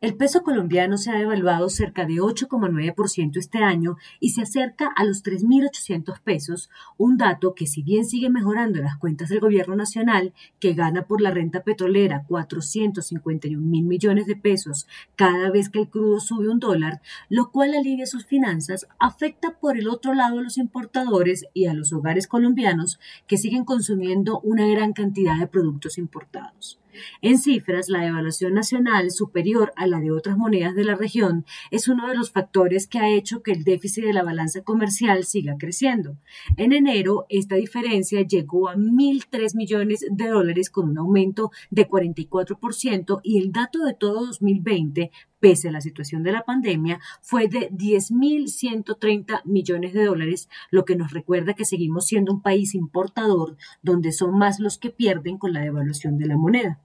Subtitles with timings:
[0.00, 5.04] El peso colombiano se ha devaluado cerca de 8,9% este año y se acerca a
[5.04, 10.32] los 3.800 pesos, un dato que si bien sigue mejorando las cuentas del gobierno nacional,
[10.58, 14.86] que gana por la renta petrolera 451 mil millones de pesos
[15.16, 19.76] cada vez que el crudo sube un dólar, lo cual alivia sus finanzas, afecta por
[19.76, 24.66] el otro lado a los importadores y a los hogares colombianos que siguen consumiendo una
[24.66, 26.80] gran cantidad de productos importados.
[27.22, 31.88] En cifras, la devaluación nacional superior a la de otras monedas de la región es
[31.88, 35.56] uno de los factores que ha hecho que el déficit de la balanza comercial siga
[35.58, 36.16] creciendo.
[36.56, 43.20] En enero, esta diferencia llegó a 1.003 millones de dólares con un aumento de 44%
[43.22, 47.70] y el dato de todo 2020 pese a la situación de la pandemia, fue de
[47.70, 54.12] 10.130 millones de dólares, lo que nos recuerda que seguimos siendo un país importador donde
[54.12, 56.78] son más los que pierden con la devaluación de la moneda.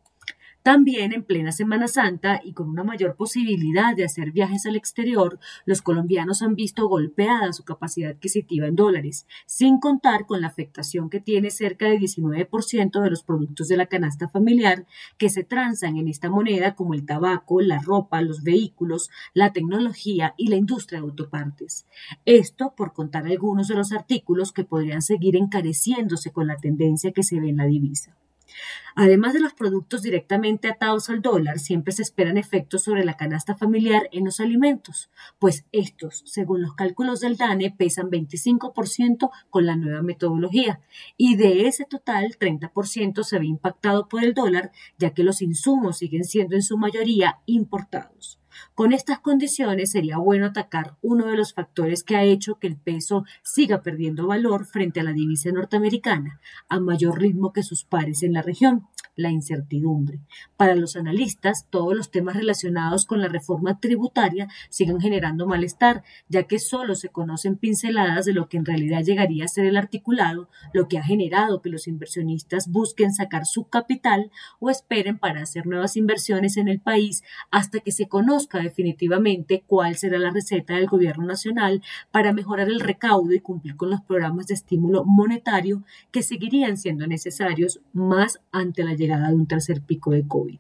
[0.65, 5.37] También en plena Semana Santa y con una mayor posibilidad de hacer viajes al exterior,
[5.67, 11.12] los colombianos han visto golpeada su capacidad adquisitiva en dólares, sin contar con la afectación
[11.12, 14.87] que tiene cerca del 19% de los productos de la canasta familiar
[15.20, 20.34] que se transan en esta moneda como el tabaco, la ropa, los vehículos, la tecnología
[20.35, 21.85] y la industria de autopartes.
[22.25, 27.21] Esto por contar algunos de los artículos que podrían seguir encareciéndose con la tendencia que
[27.21, 28.15] se ve en la divisa.
[28.96, 33.55] Además de los productos directamente atados al dólar, siempre se esperan efectos sobre la canasta
[33.55, 39.76] familiar en los alimentos, pues estos, según los cálculos del DANE, pesan 25% con la
[39.76, 40.79] nueva metodología
[41.18, 45.98] y de ese total 30% se ve impactado por el dólar, ya que los insumos
[45.98, 48.40] siguen siendo en su mayoría importados.
[48.73, 52.77] Con estas condiciones sería bueno atacar uno de los factores que ha hecho que el
[52.77, 56.39] peso siga perdiendo valor frente a la divisa norteamericana
[56.70, 60.20] a mayor ritmo que sus pares en la región, la incertidumbre.
[60.58, 66.44] Para los analistas, todos los temas relacionados con la reforma tributaria siguen generando malestar, ya
[66.44, 70.50] que solo se conocen pinceladas de lo que en realidad llegaría a ser el articulado,
[70.74, 75.66] lo que ha generado que los inversionistas busquen sacar su capital o esperen para hacer
[75.66, 80.88] nuevas inversiones en el país hasta que se conozca definitivamente cuál será la receta del
[80.88, 81.81] gobierno nacional
[82.12, 87.08] para mejorar el recaudo y cumplir con los programas de estímulo monetario que seguirían siendo
[87.08, 90.60] necesarios más ante la llegada de un tercer pico de COVID.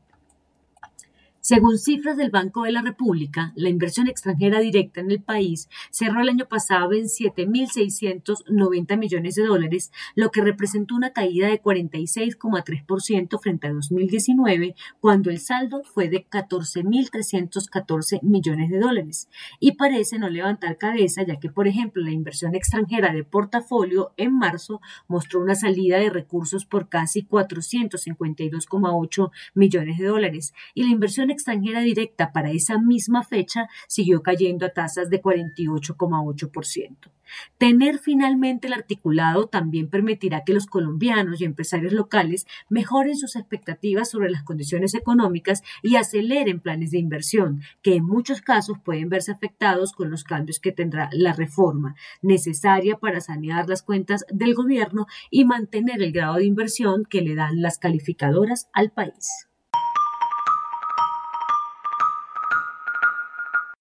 [1.47, 6.21] Según cifras del Banco de la República, la inversión extranjera directa en el país cerró
[6.21, 13.39] el año pasado en 7.690 millones de dólares, lo que representó una caída de 46,3%
[13.39, 19.29] frente a 2019, cuando el saldo fue de 14.314 millones de dólares.
[19.59, 24.35] Y parece no levantar cabeza, ya que, por ejemplo, la inversión extranjera de portafolio en
[24.35, 31.34] marzo mostró una salida de recursos por casi 452,8 millones de dólares y la inversión
[31.35, 37.11] extranjera directa para esa misma fecha siguió cayendo a tasas de 48,8%.
[37.57, 44.09] Tener finalmente el articulado también permitirá que los colombianos y empresarios locales mejoren sus expectativas
[44.09, 49.31] sobre las condiciones económicas y aceleren planes de inversión, que en muchos casos pueden verse
[49.31, 55.07] afectados con los cambios que tendrá la reforma, necesaria para sanear las cuentas del gobierno
[55.29, 59.47] y mantener el grado de inversión que le dan las calificadoras al país.